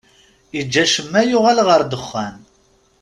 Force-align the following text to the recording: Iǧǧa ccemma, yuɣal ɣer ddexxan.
Iǧǧa 0.59 0.83
ccemma, 0.89 1.21
yuɣal 1.29 1.59
ɣer 1.67 1.81
ddexxan. 1.83 2.35